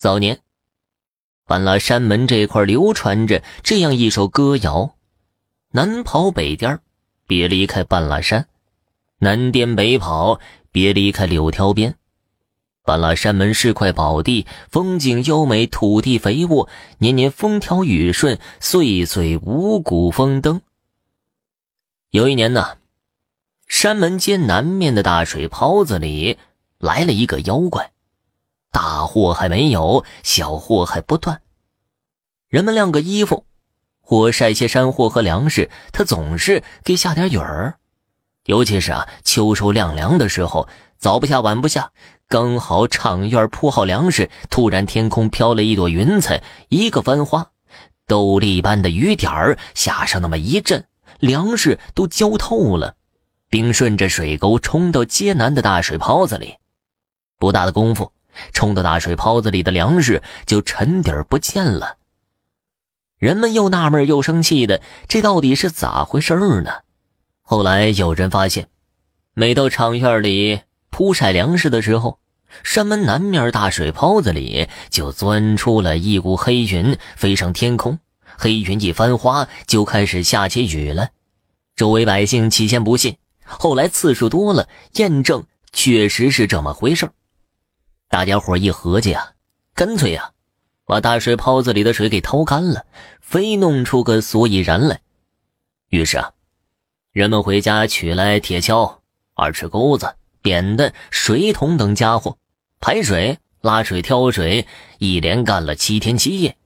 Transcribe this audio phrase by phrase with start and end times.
[0.00, 0.40] 早年，
[1.44, 4.96] 半拉山门这块流传着这样一首歌谣
[5.72, 6.80] ：“南跑北颠
[7.26, 8.44] 别离开半拉山；
[9.18, 10.40] 南颠北跑，
[10.72, 11.96] 别离开柳条边。
[12.82, 20.62] 半拉山门是块宝地，风景优美，土地肥沃，年年风调雨顺，岁岁五谷丰登。”
[22.08, 22.78] 有一年呢，
[23.66, 26.38] 山门街南面的大水泡子里
[26.78, 27.92] 来了一个妖怪。
[28.72, 31.42] 大祸还没有，小祸还不断。
[32.48, 33.44] 人们晾个衣服，
[34.00, 37.76] 或晒些山货和粮食，他总是给下点雨儿。
[38.46, 40.68] 尤其是啊，秋收晾粮的时候，
[40.98, 41.92] 早不下晚不下，
[42.28, 47.50] 刚好场院铺好粮食，突然天空飘了一朵云彩，一个翻花，
[48.06, 50.86] 豆粒般的雨点儿下上那么一阵，
[51.18, 52.96] 粮食都浇透了，
[53.48, 56.56] 并顺着水沟冲到街南的大水泡子里。
[57.38, 58.12] 不大的功夫。
[58.52, 61.96] 冲到大水泡子里的粮食就沉底儿不见了。
[63.18, 66.70] 人们又纳闷又生气的，这到底是咋回事呢？
[67.42, 68.68] 后来有人发现，
[69.34, 72.18] 每到场院里铺晒粮食的时候，
[72.62, 77.98] 山门南面大水泡子里就钻出了一股黑云，飞上天空。
[78.38, 81.10] 黑云一翻花，就开始下起雨了。
[81.76, 87.12] 周围百姓起先不信，后来次数多了，验证确实是这么回事儿
[88.10, 89.34] 大家伙一合计啊，
[89.72, 90.32] 干脆呀，
[90.84, 92.84] 把大水泡子里的水给掏干了，
[93.20, 95.00] 非弄出个所以然来。
[95.90, 96.32] 于是啊，
[97.12, 98.98] 人们回家取来铁锹、
[99.34, 102.36] 二尺钩子、扁担、水桶等家伙，
[102.80, 104.66] 排水、拉水、挑水，
[104.98, 106.56] 一连干了七天七夜。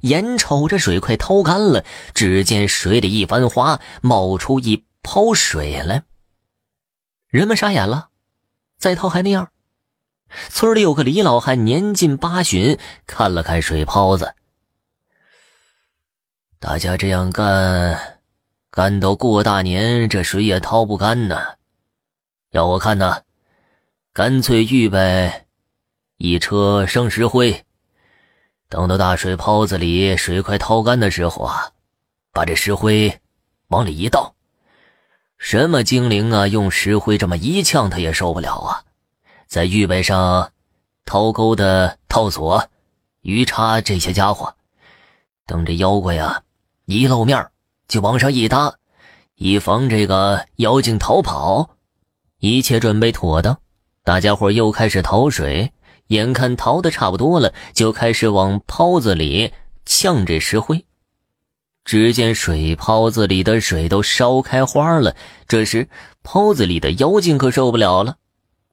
[0.00, 6.04] 眼瞅着水快掏干了，只见水里一番花，冒出一泡水来。
[7.28, 8.08] 人们傻眼了，
[8.78, 9.50] 再掏还那样。
[10.48, 14.34] 村里有个李老汉，年近八旬，看了看水泡子。
[16.58, 18.20] 大家这样干，
[18.70, 21.38] 干到过大年，这水也掏不干呢。
[22.50, 23.22] 要我看呢，
[24.12, 25.46] 干脆预备
[26.16, 27.64] 一车生石灰，
[28.68, 31.72] 等到大水泡子里水快掏干的时候啊，
[32.32, 33.20] 把这石灰
[33.68, 34.34] 往里一倒。
[35.36, 38.83] 什么精灵啊，用石灰这么一呛，他也受不了啊。
[39.54, 40.50] 再预备上
[41.04, 42.68] 掏钩的套索、
[43.20, 44.52] 鱼叉这些家伙，
[45.46, 46.42] 等这妖怪啊
[46.86, 47.50] 一露面，
[47.86, 48.74] 就往上一搭，
[49.36, 51.70] 以防这个妖精逃跑。
[52.40, 53.56] 一切准备妥当，
[54.02, 55.72] 大家伙又开始淘水。
[56.08, 59.52] 眼看淘的差不多了，就开始往泡子里
[59.86, 60.84] 呛这石灰。
[61.84, 65.14] 只见水泡子里的水都烧开花了。
[65.46, 65.88] 这时，
[66.24, 68.16] 泡子里的妖精可受不了了。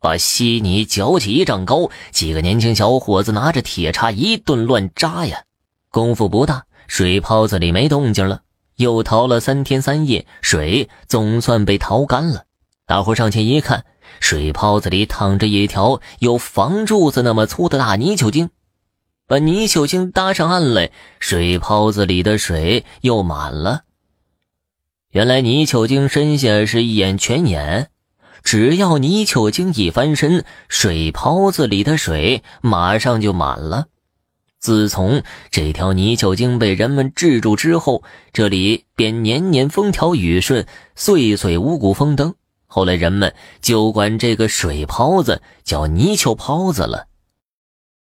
[0.01, 5.44] 把稀泥搅起一丈高，几个年轻小伙子拿着铁叉一顿乱扎呀。
[5.89, 8.41] 功夫不大，水泡子里没动静了。
[8.78, 12.45] 又淘了三天三夜，水总算被淘干了。
[12.88, 13.85] 大伙上前一看，
[14.19, 18.50] 水泡子里躺着一条有房柱子那么粗的大泥鳅精。
[19.28, 23.81] 把泥鳅精搭上岸来，水泡子里的水又满了。
[25.11, 27.91] 原来泥鳅精身下是一眼泉眼。
[28.44, 33.88] 只要泥鳅精一翻身，水泡子里的水马上就满了。
[34.59, 42.35] 自从这条泥鳅精被人们制住之后，这里便年年风调雨顺，岁岁五谷丰登。
[42.68, 47.08] 后来人们就管这个水泡子叫泥鳅泡子了。